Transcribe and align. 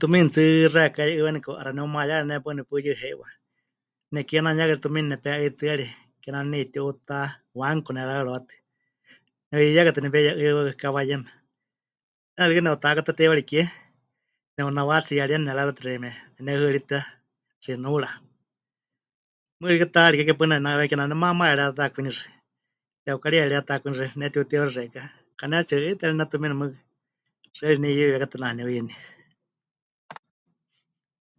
Tumiini 0.00 0.30
tsɨ 0.32 0.42
xɨka 0.72 0.94
ka'iiwani 0.96 1.38
kauka 1.44 1.58
'axa 1.60 1.72
neumayare, 1.76 2.24
ne 2.26 2.36
paɨ 2.44 2.50
nepuyɨ 2.56 2.92
heiwa, 3.02 3.28
nekie 4.14 4.38
nehanuyaka 4.42 4.74
tumiini 4.82 5.08
nepe'ɨitɨarie, 5.12 5.90
kename 6.22 6.38
waníu 6.40 6.50
ne'iti'uutá 6.52 7.16
banco 7.56 7.90
nerahɨawarɨwatɨ, 7.92 8.54
ne'uyɨyɨakatɨ 9.50 9.98
nepeiye'ɨi 10.02 10.44
waɨkawa 10.58 11.00
yeme, 11.10 11.30
'eena 12.34 12.48
rikɨ 12.50 12.62
neuta'aka 12.64 13.00
ta 13.06 13.12
teiwari 13.18 13.42
kie, 13.50 13.64
neunawatsiyarieni 14.54 15.44
nera'eriwatɨ 15.46 15.80
xeíme 15.86 16.10
neneuhɨritɨa 16.44 16.98
xinuura, 17.62 18.10
mɨɨkɨ 19.58 19.70
rikɨ 19.74 19.86
ta 19.94 20.00
'ariké 20.02 20.22
ke 20.28 20.34
paɨ 20.38 20.46
netinahɨaweni 20.50 20.90
kename 20.90 21.04
waníu 21.08 21.22
maamáya 21.24 21.54
retakwinixɨ, 21.60 22.24
teukarieya 23.04 23.46
retakwinixɨ 23.52 24.02
mɨnetiutihɨawixɨ 24.18 24.74
xeikɨ́a, 24.76 25.04
pɨkanetsi'u'ɨitɨa 25.34 26.08
ri 26.10 26.14
netumiini 26.18 26.56
mɨɨkɨ, 26.60 26.76
xɨari 27.56 27.76
neiyehɨaka 27.80 28.18
tɨtɨ 28.30 28.36
ri 28.40 28.44
naniuyɨní. 28.50 28.94